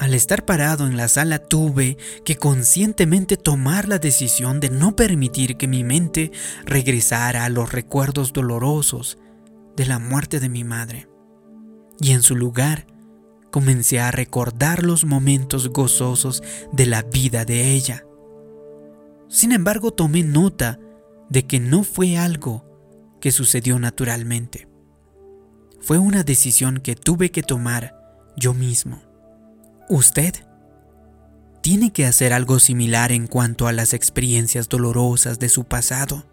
Al 0.00 0.12
estar 0.14 0.44
parado 0.44 0.88
en 0.88 0.96
la 0.96 1.06
sala 1.06 1.38
tuve 1.38 1.98
que 2.24 2.34
conscientemente 2.34 3.36
tomar 3.36 3.86
la 3.86 4.00
decisión 4.00 4.58
de 4.58 4.70
no 4.70 4.96
permitir 4.96 5.56
que 5.56 5.68
mi 5.68 5.84
mente 5.84 6.32
regresara 6.64 7.44
a 7.44 7.48
los 7.48 7.70
recuerdos 7.70 8.32
dolorosos 8.32 9.16
de 9.76 9.86
la 9.86 9.98
muerte 9.98 10.40
de 10.40 10.48
mi 10.48 10.64
madre. 10.64 11.08
Y 12.00 12.12
en 12.12 12.22
su 12.22 12.36
lugar 12.36 12.86
comencé 13.50 14.00
a 14.00 14.10
recordar 14.10 14.84
los 14.84 15.04
momentos 15.04 15.68
gozosos 15.68 16.42
de 16.72 16.86
la 16.86 17.02
vida 17.02 17.44
de 17.44 17.72
ella. 17.72 18.04
Sin 19.28 19.52
embargo, 19.52 19.92
tomé 19.92 20.22
nota 20.22 20.78
de 21.28 21.46
que 21.46 21.60
no 21.60 21.84
fue 21.84 22.16
algo 22.16 22.64
que 23.20 23.32
sucedió 23.32 23.78
naturalmente. 23.78 24.68
Fue 25.80 25.98
una 25.98 26.24
decisión 26.24 26.78
que 26.78 26.94
tuve 26.96 27.30
que 27.30 27.42
tomar 27.42 27.94
yo 28.36 28.54
mismo. 28.54 29.02
Usted 29.88 30.34
tiene 31.62 31.92
que 31.92 32.06
hacer 32.06 32.32
algo 32.32 32.58
similar 32.58 33.12
en 33.12 33.26
cuanto 33.26 33.66
a 33.66 33.72
las 33.72 33.92
experiencias 33.92 34.68
dolorosas 34.68 35.38
de 35.38 35.48
su 35.48 35.64
pasado. 35.64 36.24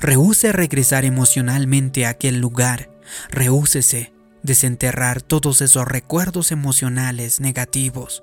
Rehúse 0.00 0.52
regresar 0.52 1.04
emocionalmente 1.04 2.06
a 2.06 2.10
aquel 2.10 2.40
lugar. 2.40 2.90
Rehúsese 3.30 4.12
desenterrar 4.42 5.22
todos 5.22 5.60
esos 5.60 5.86
recuerdos 5.86 6.52
emocionales 6.52 7.40
negativos. 7.40 8.22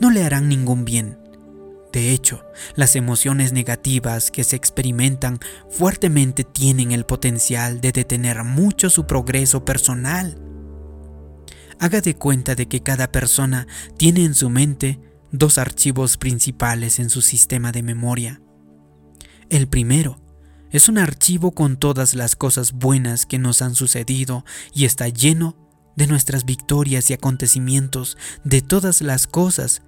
No 0.00 0.10
le 0.10 0.24
harán 0.24 0.48
ningún 0.48 0.84
bien. 0.84 1.18
De 1.92 2.10
hecho, 2.10 2.44
las 2.76 2.96
emociones 2.96 3.52
negativas 3.52 4.30
que 4.30 4.44
se 4.44 4.56
experimentan 4.56 5.40
fuertemente 5.70 6.44
tienen 6.44 6.92
el 6.92 7.06
potencial 7.06 7.80
de 7.80 7.92
detener 7.92 8.44
mucho 8.44 8.90
su 8.90 9.06
progreso 9.06 9.64
personal 9.64 10.38
haga 11.78 12.00
de 12.00 12.14
cuenta 12.14 12.54
de 12.54 12.66
que 12.66 12.82
cada 12.82 13.12
persona 13.12 13.66
tiene 13.96 14.24
en 14.24 14.34
su 14.34 14.50
mente 14.50 15.00
dos 15.30 15.58
archivos 15.58 16.16
principales 16.16 16.98
en 16.98 17.10
su 17.10 17.22
sistema 17.22 17.72
de 17.72 17.82
memoria. 17.82 18.40
El 19.48 19.68
primero 19.68 20.20
es 20.70 20.88
un 20.88 20.98
archivo 20.98 21.52
con 21.52 21.76
todas 21.76 22.14
las 22.14 22.36
cosas 22.36 22.72
buenas 22.72 23.26
que 23.26 23.38
nos 23.38 23.62
han 23.62 23.74
sucedido 23.74 24.44
y 24.74 24.84
está 24.84 25.08
lleno 25.08 25.56
de 25.96 26.06
nuestras 26.06 26.44
victorias 26.44 27.10
y 27.10 27.14
acontecimientos, 27.14 28.16
de 28.44 28.62
todas 28.62 29.00
las 29.00 29.26
cosas 29.26 29.82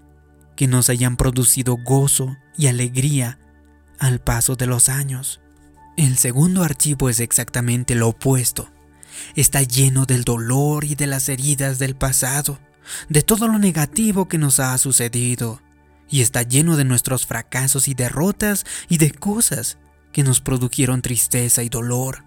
que 0.56 0.66
nos 0.66 0.90
hayan 0.90 1.16
producido 1.16 1.76
gozo 1.76 2.36
y 2.56 2.66
alegría 2.66 3.38
al 3.98 4.20
paso 4.20 4.56
de 4.56 4.66
los 4.66 4.88
años. 4.88 5.40
El 5.96 6.18
segundo 6.18 6.62
archivo 6.62 7.08
es 7.08 7.20
exactamente 7.20 7.94
lo 7.94 8.08
opuesto 8.08 8.70
está 9.34 9.62
lleno 9.62 10.06
del 10.06 10.24
dolor 10.24 10.84
y 10.84 10.94
de 10.94 11.06
las 11.06 11.28
heridas 11.28 11.78
del 11.78 11.94
pasado, 11.94 12.58
de 13.08 13.22
todo 13.22 13.48
lo 13.48 13.58
negativo 13.58 14.28
que 14.28 14.38
nos 14.38 14.60
ha 14.60 14.76
sucedido, 14.78 15.62
y 16.08 16.22
está 16.22 16.42
lleno 16.42 16.76
de 16.76 16.84
nuestros 16.84 17.26
fracasos 17.26 17.88
y 17.88 17.94
derrotas 17.94 18.64
y 18.88 18.98
de 18.98 19.12
cosas 19.12 19.78
que 20.12 20.22
nos 20.22 20.40
produjeron 20.40 21.02
tristeza 21.02 21.62
y 21.62 21.68
dolor. 21.68 22.24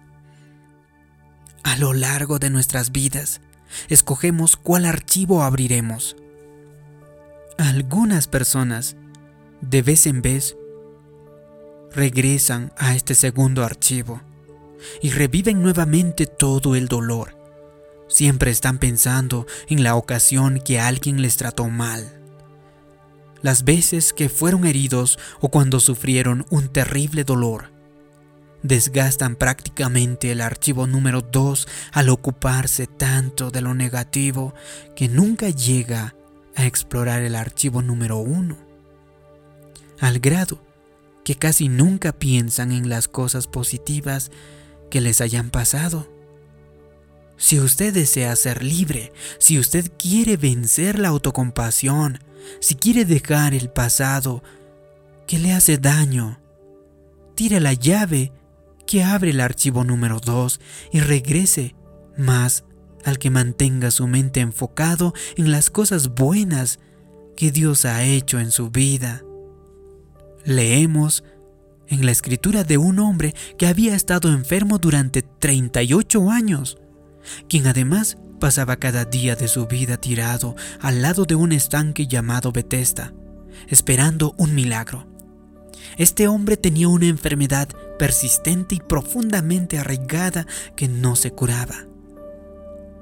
A 1.62 1.76
lo 1.78 1.92
largo 1.92 2.38
de 2.38 2.50
nuestras 2.50 2.92
vidas, 2.92 3.40
escogemos 3.88 4.56
cuál 4.56 4.84
archivo 4.84 5.42
abriremos. 5.42 6.16
Algunas 7.58 8.26
personas, 8.26 8.96
de 9.60 9.82
vez 9.82 10.06
en 10.06 10.22
vez, 10.22 10.56
regresan 11.92 12.72
a 12.76 12.94
este 12.94 13.14
segundo 13.14 13.64
archivo 13.64 14.20
y 15.00 15.10
reviven 15.10 15.62
nuevamente 15.62 16.26
todo 16.26 16.74
el 16.74 16.88
dolor. 16.88 17.38
Siempre 18.08 18.50
están 18.50 18.78
pensando 18.78 19.46
en 19.68 19.82
la 19.82 19.96
ocasión 19.96 20.60
que 20.64 20.78
alguien 20.80 21.22
les 21.22 21.36
trató 21.36 21.68
mal, 21.68 22.20
las 23.40 23.64
veces 23.64 24.12
que 24.12 24.28
fueron 24.28 24.66
heridos 24.66 25.18
o 25.40 25.48
cuando 25.50 25.80
sufrieron 25.80 26.46
un 26.50 26.68
terrible 26.68 27.24
dolor. 27.24 27.73
Desgastan 28.64 29.36
prácticamente 29.36 30.32
el 30.32 30.40
archivo 30.40 30.86
número 30.86 31.20
2 31.20 31.68
al 31.92 32.08
ocuparse 32.08 32.86
tanto 32.86 33.50
de 33.50 33.60
lo 33.60 33.74
negativo 33.74 34.54
que 34.96 35.06
nunca 35.06 35.50
llega 35.50 36.14
a 36.56 36.64
explorar 36.64 37.20
el 37.20 37.34
archivo 37.34 37.82
número 37.82 38.16
1. 38.20 38.56
Al 40.00 40.18
grado 40.18 40.62
que 41.24 41.34
casi 41.34 41.68
nunca 41.68 42.12
piensan 42.12 42.72
en 42.72 42.88
las 42.88 43.06
cosas 43.06 43.48
positivas 43.48 44.30
que 44.90 45.02
les 45.02 45.20
hayan 45.20 45.50
pasado. 45.50 46.08
Si 47.36 47.60
usted 47.60 47.92
desea 47.92 48.34
ser 48.34 48.64
libre, 48.64 49.12
si 49.38 49.58
usted 49.58 49.92
quiere 49.98 50.38
vencer 50.38 50.98
la 50.98 51.08
autocompasión, 51.08 52.18
si 52.60 52.76
quiere 52.76 53.04
dejar 53.04 53.52
el 53.52 53.68
pasado 53.68 54.42
que 55.26 55.38
le 55.38 55.52
hace 55.52 55.76
daño, 55.76 56.40
tire 57.34 57.60
la 57.60 57.74
llave 57.74 58.32
que 58.86 59.02
abre 59.02 59.30
el 59.30 59.40
archivo 59.40 59.84
número 59.84 60.20
2 60.20 60.60
y 60.92 61.00
regrese 61.00 61.74
más 62.16 62.64
al 63.04 63.18
que 63.18 63.30
mantenga 63.30 63.90
su 63.90 64.06
mente 64.06 64.40
enfocado 64.40 65.12
en 65.36 65.50
las 65.50 65.70
cosas 65.70 66.14
buenas 66.14 66.78
que 67.36 67.50
Dios 67.50 67.84
ha 67.84 68.04
hecho 68.04 68.38
en 68.38 68.50
su 68.50 68.70
vida. 68.70 69.22
Leemos 70.44 71.24
en 71.88 72.06
la 72.06 72.12
escritura 72.12 72.64
de 72.64 72.78
un 72.78 72.98
hombre 72.98 73.34
que 73.58 73.66
había 73.66 73.94
estado 73.94 74.32
enfermo 74.32 74.78
durante 74.78 75.22
38 75.22 76.30
años, 76.30 76.78
quien 77.48 77.66
además 77.66 78.16
pasaba 78.40 78.76
cada 78.76 79.04
día 79.04 79.36
de 79.36 79.48
su 79.48 79.66
vida 79.66 79.96
tirado 79.96 80.54
al 80.80 81.02
lado 81.02 81.24
de 81.24 81.34
un 81.34 81.52
estanque 81.52 82.06
llamado 82.06 82.52
Bethesda, 82.52 83.12
esperando 83.68 84.34
un 84.38 84.54
milagro. 84.54 85.13
Este 85.96 86.28
hombre 86.28 86.56
tenía 86.56 86.88
una 86.88 87.06
enfermedad 87.06 87.68
persistente 87.98 88.74
y 88.74 88.80
profundamente 88.80 89.78
arraigada 89.78 90.46
que 90.76 90.88
no 90.88 91.16
se 91.16 91.30
curaba. 91.30 91.86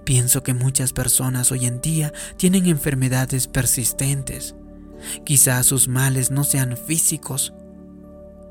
Pienso 0.04 0.42
que 0.42 0.52
muchas 0.52 0.92
personas 0.92 1.52
hoy 1.52 1.66
en 1.66 1.80
día 1.80 2.12
tienen 2.36 2.66
enfermedades 2.66 3.46
persistentes. 3.46 4.54
Quizás 5.24 5.66
sus 5.66 5.88
males 5.88 6.30
no 6.30 6.44
sean 6.44 6.76
físicos, 6.76 7.54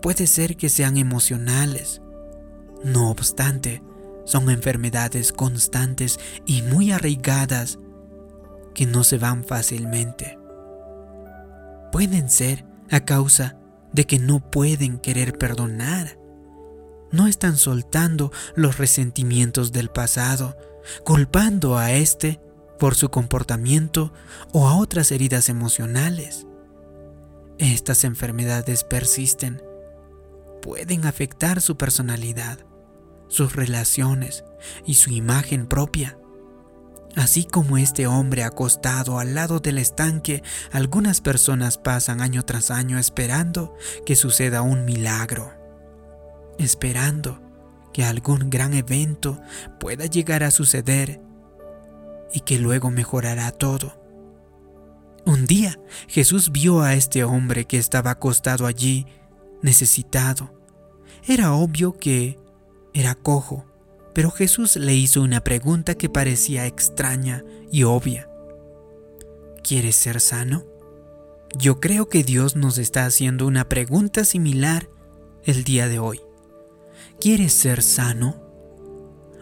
puede 0.02 0.28
ser 0.28 0.58
que 0.58 0.70
sean 0.70 0.98
emocionales. 0.98 2.02
No 2.84 3.12
obstante, 3.12 3.84
son 4.26 4.50
enfermedades 4.50 5.32
constantes 5.32 6.20
y 6.46 6.62
muy 6.64 6.92
arraigadas 6.92 7.80
que 8.74 8.86
no 8.86 9.04
se 9.04 9.18
van 9.18 9.44
fácilmente. 9.44 10.38
Pueden 11.92 12.30
ser 12.30 12.66
a 12.90 13.02
causa 13.02 13.58
de 13.94 14.06
que 14.06 14.20
no 14.20 14.40
pueden 14.52 14.98
querer 15.00 15.38
perdonar. 15.38 16.18
No 17.12 17.28
están 17.28 17.58
soltando 17.58 18.32
los 18.56 18.78
resentimientos 18.78 19.72
del 19.72 19.90
pasado, 19.90 20.58
culpando 21.04 21.78
a 21.78 21.92
éste 21.92 22.40
por 22.80 22.96
su 22.96 23.10
comportamiento 23.10 24.14
o 24.54 24.68
a 24.68 24.78
otras 24.78 25.12
heridas 25.12 25.50
emocionales. 25.50 26.48
Estas 27.58 28.04
enfermedades 28.06 28.84
persisten 28.84 29.62
pueden 30.62 31.06
afectar 31.06 31.62
su 31.62 31.76
personalidad, 31.76 32.60
sus 33.28 33.56
relaciones 33.56 34.44
y 34.86 34.96
su 34.96 35.12
imagen 35.12 35.68
propia. 35.68 36.18
Así 37.16 37.44
como 37.44 37.78
este 37.78 38.08
hombre 38.08 38.44
acostado 38.44 39.20
al 39.20 39.36
lado 39.36 39.60
del 39.60 39.78
estanque, 39.78 40.44
algunas 40.72 41.20
personas 41.20 41.78
pasan 41.78 42.22
año 42.22 42.44
tras 42.44 42.72
año 42.72 42.98
esperando 42.98 43.76
que 44.06 44.16
suceda 44.16 44.62
un 44.62 44.86
milagro. 44.86 45.60
esperando 46.58 47.42
que 47.92 48.04
algún 48.04 48.50
gran 48.50 48.74
evento 48.74 49.42
pueda 49.80 50.06
llegar 50.06 50.44
a 50.44 50.52
suceder 50.52 51.20
y 52.34 52.42
que 52.42 52.60
luego 52.60 52.92
mejorará 52.92 53.52
todo. 53.52 54.00
Un 55.26 55.46
día 55.46 55.80
Jesús 56.08 56.52
vio 56.52 56.82
a 56.82 56.94
este 56.94 57.24
hombre 57.24 57.66
que 57.66 57.78
estaba 57.78 58.12
acostado 58.12 58.66
allí, 58.66 59.06
necesitado. 59.62 60.54
Era 61.28 61.54
obvio 61.54 61.98
que 61.98 62.40
era 62.94 63.16
cojo, 63.16 63.66
pero 64.14 64.32
Jesús 64.32 64.76
le 64.76 64.96
hizo 64.96 65.22
una 65.22 65.44
pregunta 65.44 65.96
que 65.96 66.10
parecía 66.10 66.66
extraña 66.66 67.44
y 67.72 67.84
obvia. 67.84 68.30
¿Quieres 69.64 69.96
ser 69.96 70.20
sano? 70.20 70.66
Yo 71.58 71.80
creo 71.80 72.08
que 72.08 72.24
Dios 72.24 72.56
nos 72.56 72.78
está 72.78 73.06
haciendo 73.06 73.46
una 73.46 73.68
pregunta 73.68 74.24
similar 74.24 74.90
el 75.44 75.64
día 75.64 75.88
de 75.88 76.00
hoy. 76.00 76.22
¿Quieres 77.20 77.54
ser 77.54 77.84
sano? 77.84 78.42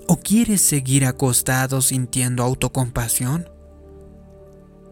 ¿O 0.07 0.17
quieres 0.17 0.61
seguir 0.61 1.05
acostado 1.05 1.81
sintiendo 1.81 2.43
autocompasión? 2.43 3.49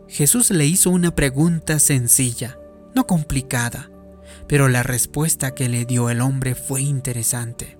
Jesús 0.07 0.51
le 0.51 0.65
hizo 0.65 0.89
una 0.89 1.13
pregunta 1.15 1.79
sencilla, 1.79 2.59
no 2.95 3.07
complicada, 3.07 3.91
pero 4.47 4.69
la 4.69 4.83
respuesta 4.83 5.53
que 5.53 5.69
le 5.69 5.85
dio 5.85 6.09
el 6.09 6.21
hombre 6.21 6.55
fue 6.55 6.81
interesante. 6.81 7.77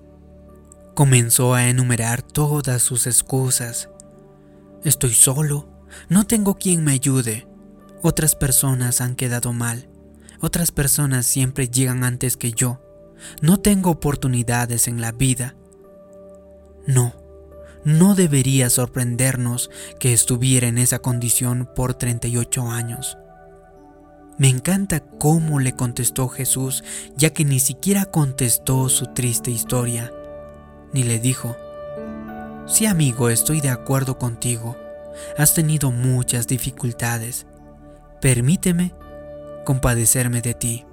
Comenzó 0.98 1.54
a 1.54 1.68
enumerar 1.68 2.22
todas 2.22 2.82
sus 2.82 3.06
excusas. 3.06 3.88
Estoy 4.82 5.12
solo, 5.12 5.68
no 6.08 6.26
tengo 6.26 6.58
quien 6.58 6.82
me 6.82 6.90
ayude, 6.90 7.46
otras 8.02 8.34
personas 8.34 9.00
han 9.00 9.14
quedado 9.14 9.52
mal, 9.52 9.88
otras 10.40 10.72
personas 10.72 11.24
siempre 11.24 11.68
llegan 11.68 12.02
antes 12.02 12.36
que 12.36 12.50
yo, 12.50 12.82
no 13.40 13.60
tengo 13.60 13.90
oportunidades 13.90 14.88
en 14.88 15.00
la 15.00 15.12
vida. 15.12 15.54
No, 16.84 17.14
no 17.84 18.16
debería 18.16 18.68
sorprendernos 18.68 19.70
que 20.00 20.12
estuviera 20.12 20.66
en 20.66 20.78
esa 20.78 20.98
condición 20.98 21.70
por 21.76 21.94
38 21.94 22.72
años. 22.72 23.16
Me 24.36 24.48
encanta 24.48 24.98
cómo 24.98 25.60
le 25.60 25.74
contestó 25.74 26.28
Jesús, 26.28 26.82
ya 27.16 27.30
que 27.30 27.44
ni 27.44 27.60
siquiera 27.60 28.04
contestó 28.06 28.88
su 28.88 29.06
triste 29.14 29.52
historia, 29.52 30.12
ni 30.92 31.02
le 31.02 31.18
dijo, 31.18 31.56
Sí 32.66 32.86
amigo, 32.86 33.30
estoy 33.30 33.60
de 33.60 33.70
acuerdo 33.70 34.18
contigo, 34.18 34.76
has 35.36 35.54
tenido 35.54 35.90
muchas 35.90 36.46
dificultades, 36.46 37.46
permíteme 38.20 38.94
compadecerme 39.64 40.42
de 40.42 40.54
ti. 40.54 40.84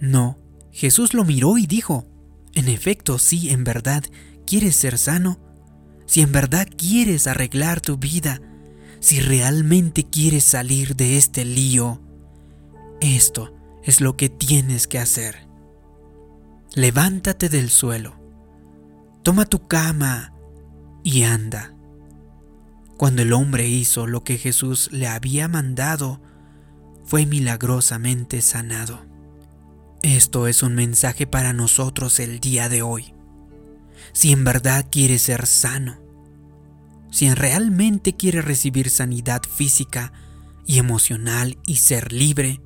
No, 0.00 0.38
Jesús 0.72 1.14
lo 1.14 1.24
miró 1.24 1.58
y 1.58 1.66
dijo, 1.66 2.06
en 2.54 2.68
efecto, 2.68 3.18
sí, 3.18 3.50
en 3.50 3.64
verdad, 3.64 4.04
quieres 4.46 4.76
ser 4.76 4.98
sano, 4.98 5.38
si 6.06 6.22
en 6.22 6.32
verdad 6.32 6.66
quieres 6.76 7.26
arreglar 7.26 7.80
tu 7.80 7.98
vida, 7.98 8.40
si 9.00 9.20
realmente 9.20 10.04
quieres 10.04 10.44
salir 10.44 10.96
de 10.96 11.18
este 11.18 11.44
lío, 11.44 12.00
esto 13.00 13.54
es 13.82 14.00
lo 14.00 14.16
que 14.16 14.28
tienes 14.28 14.86
que 14.86 14.98
hacer. 14.98 15.46
Levántate 16.74 17.48
del 17.48 17.70
suelo, 17.70 18.25
toma 19.26 19.44
tu 19.44 19.66
cama 19.66 20.32
y 21.02 21.24
anda. 21.24 21.74
Cuando 22.96 23.22
el 23.22 23.32
hombre 23.32 23.66
hizo 23.66 24.06
lo 24.06 24.22
que 24.22 24.38
Jesús 24.38 24.88
le 24.92 25.08
había 25.08 25.48
mandado, 25.48 26.22
fue 27.04 27.26
milagrosamente 27.26 28.40
sanado. 28.40 29.04
Esto 30.02 30.46
es 30.46 30.62
un 30.62 30.76
mensaje 30.76 31.26
para 31.26 31.52
nosotros 31.52 32.20
el 32.20 32.38
día 32.38 32.68
de 32.68 32.82
hoy. 32.82 33.14
Si 34.12 34.30
en 34.30 34.44
verdad 34.44 34.86
quiere 34.92 35.18
ser 35.18 35.48
sano, 35.48 35.98
si 37.10 37.28
realmente 37.34 38.14
quiere 38.14 38.42
recibir 38.42 38.90
sanidad 38.90 39.42
física 39.42 40.12
y 40.66 40.78
emocional 40.78 41.58
y 41.66 41.78
ser 41.78 42.12
libre, 42.12 42.60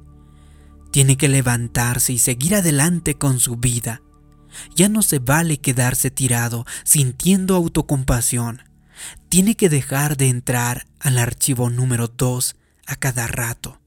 tiene 0.90 1.16
que 1.16 1.28
levantarse 1.28 2.12
y 2.12 2.18
seguir 2.18 2.54
adelante 2.54 3.14
con 3.14 3.40
su 3.40 3.56
vida. 3.56 4.02
Ya 4.74 4.88
no 4.88 5.02
se 5.02 5.18
vale 5.18 5.58
quedarse 5.58 6.10
tirado 6.10 6.66
sintiendo 6.84 7.54
autocompasión 7.54 8.62
tiene 9.28 9.56
que 9.56 9.68
dejar 9.68 10.16
de 10.16 10.28
entrar 10.28 10.86
al 10.98 11.18
archivo 11.18 11.70
número 11.70 12.08
2 12.08 12.56
a 12.86 12.96
cada 12.96 13.26
rato. 13.26 13.80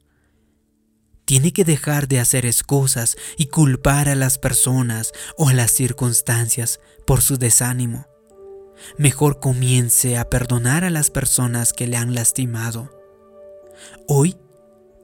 Tiene 1.26 1.54
que 1.54 1.64
dejar 1.64 2.08
de 2.08 2.20
hacer 2.20 2.46
excusas 2.46 3.16
y 3.38 3.48
culpar 3.48 4.10
a 4.10 4.16
las 4.16 4.38
personas 4.38 5.12
o 5.38 5.50
a 5.50 5.54
las 5.54 5.72
circunstancias 5.72 6.80
por 7.08 7.22
su 7.22 7.38
desánimo. 7.38 8.08
Mejor 8.98 9.40
comience 9.40 10.18
a 10.18 10.30
perdonar 10.30 10.84
a 10.84 10.90
las 10.90 11.10
personas 11.10 11.72
que 11.72 11.88
le 11.88 11.96
han 11.96 12.14
lastimado. 12.14 12.92
Hoy 14.08 14.36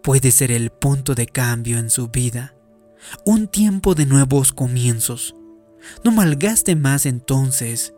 puede 0.03 0.31
ser 0.31 0.51
el 0.51 0.71
punto 0.71 1.15
de 1.15 1.27
cambio 1.27 1.77
en 1.77 1.89
su 1.89 2.09
vida, 2.09 2.53
un 3.25 3.47
tiempo 3.47 3.95
de 3.95 4.05
nuevos 4.05 4.51
comienzos. 4.51 5.35
No 6.03 6.11
malgaste 6.11 6.75
más 6.75 7.05
entonces 7.05 7.93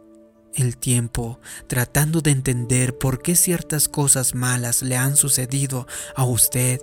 el 0.56 0.78
tiempo 0.78 1.40
tratando 1.68 2.22
de 2.22 2.32
entender 2.32 2.98
por 2.98 3.22
qué 3.22 3.36
ciertas 3.36 3.88
cosas 3.88 4.36
malas 4.36 4.82
le 4.82 4.98
han 4.98 5.16
sucedido 5.16 5.88
a 6.16 6.26
usted 6.26 6.82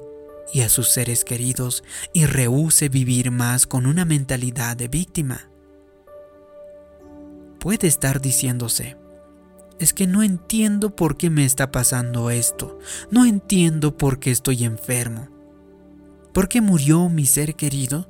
y 0.53 0.63
a 0.63 0.69
sus 0.69 0.89
seres 0.89 1.25
queridos 1.25 1.85
y 2.13 2.27
rehúse 2.27 2.89
vivir 2.89 3.31
más 3.31 3.67
con 3.67 3.87
una 3.87 4.05
mentalidad 4.05 4.77
de 4.77 4.89
víctima. 4.89 5.51
Puede 7.61 7.89
estar 7.89 8.21
diciéndose, 8.21 8.97
es 9.79 9.93
que 9.93 10.07
no 10.07 10.23
entiendo 10.23 10.95
por 10.97 11.17
qué 11.17 11.29
me 11.29 11.45
está 11.45 11.71
pasando 11.71 12.31
esto, 12.31 12.79
no 13.11 13.27
entiendo 13.27 13.97
por 13.97 14.19
qué 14.19 14.31
estoy 14.31 14.65
enfermo, 14.65 15.29
por 16.33 16.49
qué 16.49 16.61
murió 16.61 17.09
mi 17.09 17.27
ser 17.27 17.55
querido, 17.55 18.09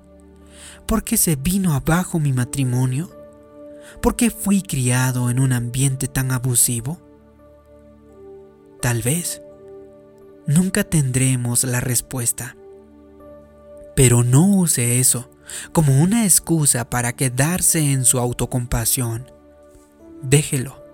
por 0.89 1.05
qué 1.05 1.17
se 1.17 1.37
vino 1.37 1.75
abajo 1.75 2.19
mi 2.19 2.33
matrimonio, 2.33 3.09
¿Por 4.01 4.15
qué 4.15 4.31
fui 4.31 4.63
criado 4.63 5.31
en 5.31 5.41
un 5.41 5.53
ambiente 5.53 6.07
tan 6.07 6.31
abusivo? 6.31 7.01
Tal 8.81 9.03
vez 9.03 9.43
nunca 10.47 10.85
tendremos 10.85 11.65
la 11.65 11.81
respuesta. 11.81 12.57
Pero 13.97 14.23
no 14.23 14.47
use 14.47 15.01
eso 15.01 15.31
como 15.73 16.01
una 16.01 16.25
excusa 16.25 16.89
para 16.89 17.15
quedarse 17.15 17.81
en 17.81 18.05
su 18.05 18.21
autocompasión. 18.21 19.33
Déjelo, 20.23 20.85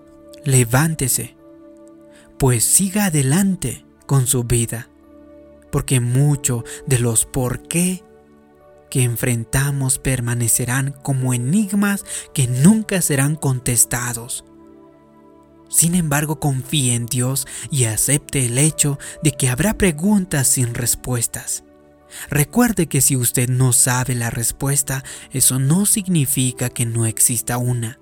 levántese, 0.43 1.35
pues 2.39 2.63
siga 2.63 3.05
adelante 3.05 3.85
con 4.07 4.25
su 4.25 4.45
vida, 4.45 4.89
porque 5.71 5.99
mucho 5.99 6.63
de 6.87 6.99
los 6.99 7.25
por 7.25 7.67
qué 7.67 8.03
que 8.95 9.03
enfrentamos 9.03 9.99
permanecerán 9.99 10.93
como 11.03 11.33
enigmas 11.33 12.05
que 12.33 12.47
nunca 12.47 13.01
serán 13.01 13.35
contestados. 13.35 14.45
Sin 15.67 15.95
embargo, 15.95 16.39
confíe 16.39 16.93
en 16.93 17.05
Dios 17.05 17.45
y 17.69 17.83
acepte 17.83 18.45
el 18.45 18.57
hecho 18.57 18.97
de 19.21 19.33
que 19.33 19.49
habrá 19.49 19.73
preguntas 19.73 20.47
sin 20.47 20.73
respuestas. 20.73 21.65
Recuerde 22.29 22.87
que 22.87 23.01
si 23.01 23.17
usted 23.17 23.49
no 23.49 23.73
sabe 23.73 24.15
la 24.15 24.29
respuesta, 24.29 25.03
eso 25.29 25.59
no 25.59 25.85
significa 25.85 26.69
que 26.69 26.85
no 26.85 27.05
exista 27.05 27.57
una. 27.57 27.99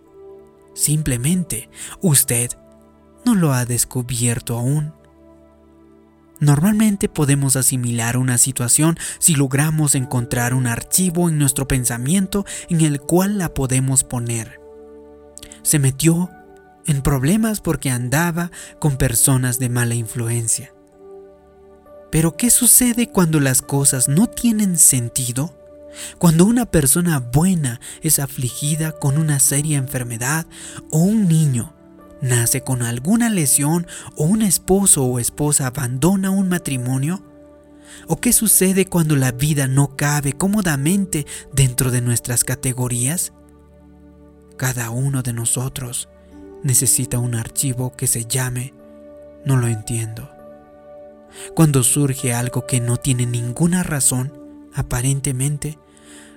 Simplemente 0.76 1.72
usted 2.04 2.52
no 3.26 3.34
lo 3.34 3.52
ha 3.52 3.66
descubierto 3.66 4.60
aún. 4.60 4.94
Normalmente 6.44 7.08
podemos 7.08 7.56
asimilar 7.56 8.18
una 8.18 8.38
situación 8.38 8.98
si 9.18 9.34
logramos 9.34 9.96
encontrar 9.96 10.54
un 10.54 10.68
archivo 10.68 11.30
en 11.30 11.38
nuestro 11.38 11.70
pensamiento 11.70 12.46
en 12.68 12.82
el 12.82 13.00
cual 13.00 13.38
la 13.38 13.54
podemos 13.54 14.04
poner. 14.04 14.60
Se 15.62 15.80
metió 15.80 16.30
en 16.86 17.02
problemas 17.02 17.62
porque 17.62 17.92
andaba 17.92 18.52
con 18.80 18.98
personas 18.98 19.58
de 19.58 19.70
mala 19.70 19.96
influencia. 19.96 20.74
Pero 22.12 22.36
¿qué 22.36 22.50
sucede 22.50 23.08
cuando 23.08 23.40
las 23.40 23.62
cosas 23.62 24.10
no 24.10 24.28
tienen 24.28 24.78
sentido? 24.78 25.58
Cuando 26.18 26.44
una 26.44 26.66
persona 26.66 27.20
buena 27.22 27.80
es 28.02 28.20
afligida 28.20 28.92
con 28.92 29.18
una 29.18 29.40
seria 29.40 29.78
enfermedad 29.78 30.46
o 30.92 31.00
un 31.00 31.30
niño 31.30 31.74
nace 32.24 32.62
con 32.62 32.82
alguna 32.82 33.30
lesión 33.30 33.86
o 34.16 34.24
un 34.24 34.42
esposo 34.42 35.04
o 35.04 35.20
esposa 35.20 35.68
abandona 35.68 36.32
un 36.32 36.50
matrimonio? 36.50 37.22
¿O 38.08 38.20
qué 38.20 38.34
sucede 38.34 38.86
cuando 38.86 39.16
la 39.16 39.32
vida 39.32 39.68
no 39.68 39.96
cabe 39.96 40.34
cómodamente 40.34 41.28
dentro 41.52 41.92
de 41.92 42.02
nuestras 42.02 42.44
categorías? 42.44 43.34
Cada 44.58 44.90
uno 44.90 45.22
de 45.22 45.34
nosotros 45.34 46.10
necesita 46.64 47.20
un 47.20 47.36
archivo 47.36 47.94
que 47.96 48.08
se 48.08 48.26
llame 48.26 48.74
No 49.46 49.58
lo 49.58 49.68
entiendo. 49.68 50.30
Cuando 51.56 51.84
surge 51.84 52.34
algo 52.34 52.66
que 52.66 52.80
no 52.80 52.98
tiene 52.98 53.26
ninguna 53.26 53.84
razón, 53.84 54.32
aparentemente, 54.74 55.78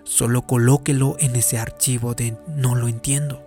solo 0.04 0.42
colóquelo 0.42 1.16
en 1.20 1.36
ese 1.36 1.58
archivo 1.58 2.14
de 2.14 2.36
no 2.48 2.74
lo 2.74 2.88
entiendo. 2.88 3.45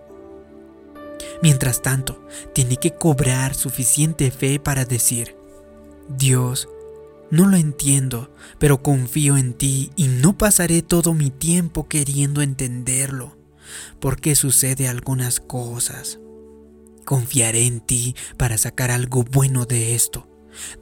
Mientras 1.42 1.82
tanto, 1.82 2.26
tiene 2.54 2.76
que 2.76 2.92
cobrar 2.92 3.54
suficiente 3.54 4.30
fe 4.30 4.60
para 4.60 4.84
decir, 4.84 5.36
Dios, 6.08 6.68
no 7.30 7.46
lo 7.46 7.56
entiendo, 7.56 8.34
pero 8.58 8.82
confío 8.82 9.36
en 9.36 9.54
ti 9.54 9.90
y 9.96 10.08
no 10.08 10.36
pasaré 10.36 10.82
todo 10.82 11.14
mi 11.14 11.30
tiempo 11.30 11.86
queriendo 11.88 12.42
entenderlo, 12.42 13.36
porque 14.00 14.34
sucede 14.34 14.88
algunas 14.88 15.38
cosas. 15.38 16.18
Confiaré 17.04 17.66
en 17.66 17.80
ti 17.80 18.16
para 18.36 18.58
sacar 18.58 18.90
algo 18.90 19.22
bueno 19.22 19.64
de 19.64 19.94
esto. 19.94 20.26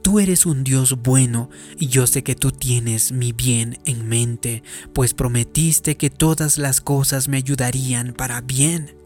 Tú 0.01 0.19
eres 0.19 0.47
un 0.47 0.63
Dios 0.63 0.97
bueno 1.03 1.49
y 1.77 1.87
yo 1.87 2.07
sé 2.07 2.23
que 2.23 2.35
tú 2.35 2.51
tienes 2.51 3.11
mi 3.11 3.31
bien 3.31 3.77
en 3.85 4.07
mente, 4.07 4.63
pues 4.93 5.13
prometiste 5.13 5.95
que 5.95 6.09
todas 6.09 6.57
las 6.57 6.81
cosas 6.81 7.27
me 7.27 7.37
ayudarían 7.37 8.13
para 8.13 8.41
bien. 8.41 8.98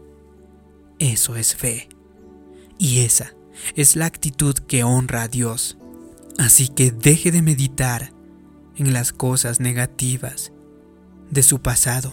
Eso 0.98 1.36
es 1.36 1.54
fe. 1.54 1.88
Y 2.78 3.00
esa 3.00 3.34
es 3.76 3.96
la 3.96 4.06
actitud 4.06 4.54
que 4.54 4.84
honra 4.84 5.22
a 5.22 5.28
Dios. 5.28 5.78
Así 6.38 6.68
que 6.68 6.90
deje 6.90 7.30
de 7.30 7.42
meditar 7.42 8.12
en 8.76 8.92
las 8.92 9.12
cosas 9.12 9.60
negativas 9.60 10.52
de 11.30 11.42
su 11.42 11.60
pasado 11.60 12.12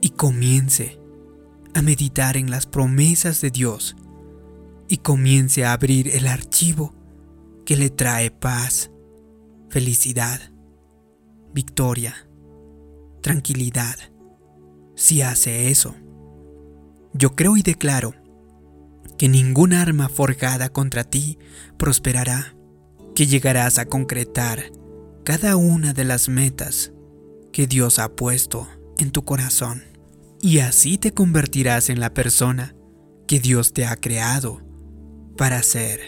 y 0.00 0.10
comience 0.10 0.98
a 1.74 1.82
meditar 1.82 2.36
en 2.36 2.50
las 2.50 2.66
promesas 2.66 3.40
de 3.40 3.50
Dios 3.50 3.96
y 4.88 4.98
comience 4.98 5.64
a 5.64 5.72
abrir 5.72 6.08
el 6.08 6.26
archivo 6.26 6.94
que 7.64 7.76
le 7.76 7.90
trae 7.90 8.30
paz, 8.30 8.90
felicidad, 9.68 10.40
victoria, 11.52 12.28
tranquilidad. 13.22 13.96
Si 14.96 15.22
hace 15.22 15.70
eso, 15.70 15.94
yo 17.12 17.34
creo 17.34 17.56
y 17.56 17.62
declaro 17.62 18.14
que 19.18 19.28
ningún 19.28 19.72
arma 19.72 20.08
forjada 20.08 20.70
contra 20.70 21.04
ti 21.04 21.38
prosperará, 21.76 22.56
que 23.14 23.26
llegarás 23.26 23.78
a 23.78 23.86
concretar 23.86 24.72
cada 25.24 25.56
una 25.56 25.92
de 25.92 26.04
las 26.04 26.28
metas 26.28 26.92
que 27.52 27.66
Dios 27.66 27.98
ha 27.98 28.08
puesto 28.10 28.68
en 28.98 29.10
tu 29.10 29.24
corazón. 29.24 29.84
Y 30.40 30.60
así 30.60 30.96
te 30.96 31.12
convertirás 31.12 31.90
en 31.90 32.00
la 32.00 32.14
persona 32.14 32.74
que 33.26 33.40
Dios 33.40 33.74
te 33.74 33.84
ha 33.84 33.96
creado 33.96 34.62
para 35.36 35.62
ser. 35.62 36.00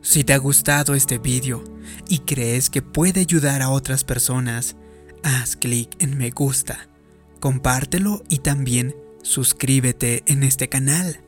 Si 0.00 0.22
te 0.22 0.32
ha 0.32 0.38
gustado 0.38 0.94
este 0.94 1.18
vídeo 1.18 1.64
y 2.08 2.20
crees 2.20 2.70
que 2.70 2.82
puede 2.82 3.20
ayudar 3.20 3.62
a 3.62 3.70
otras 3.70 4.04
personas, 4.04 4.76
haz 5.24 5.56
clic 5.56 5.96
en 5.98 6.16
me 6.16 6.30
gusta 6.30 6.88
compártelo 7.44 8.22
y 8.30 8.38
también 8.38 8.96
suscríbete 9.20 10.22
en 10.24 10.44
este 10.44 10.70
canal. 10.70 11.20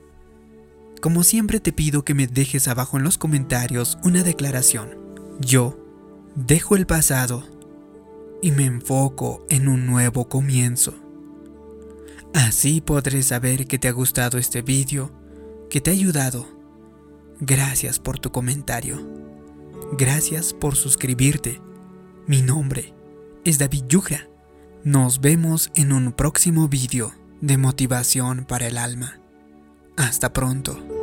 Como 1.03 1.23
siempre 1.25 1.61
te 1.61 1.75
pido 1.75 2.07
que 2.07 2.15
me 2.15 2.27
dejes 2.27 2.69
abajo 2.69 2.97
en 2.97 3.05
los 3.05 3.19
comentarios 3.19 3.99
una 4.03 4.23
declaración. 4.23 4.97
Yo 5.41 5.79
dejo 6.35 6.75
el 6.75 6.87
pasado 6.87 7.45
y 8.41 8.51
me 8.51 8.65
enfoco 8.65 9.45
en 9.51 9.69
un 9.69 9.85
nuevo 9.85 10.27
comienzo. 10.27 10.95
Así 12.33 12.81
podré 12.81 13.23
saber 13.23 13.67
que 13.67 13.79
te 13.79 13.89
ha 13.89 13.93
gustado 13.93 14.39
este 14.39 14.63
vídeo, 14.63 15.13
que 15.69 15.83
te 15.83 15.91
ha 15.91 15.93
ayudado. 15.93 16.49
Gracias 17.41 17.99
por 17.99 18.19
tu 18.19 18.33
comentario. 18.33 19.07
Gracias 19.99 20.55
por 20.55 20.77
suscribirte. 20.77 21.61
Mi 22.27 22.41
nombre 22.41 22.95
es 23.45 23.59
David 23.59 23.85
Yugra 23.87 24.31
nos 24.85 25.21
vemos 25.21 25.71
en 25.75 25.93
un 25.93 26.13
próximo 26.13 26.69
vídeo 26.69 27.13
de 27.41 27.59
motivación 27.59 28.45
para 28.45 28.67
el 28.67 28.79
alma. 28.79 29.19
Hasta 29.97 30.33
pronto. 30.33 30.96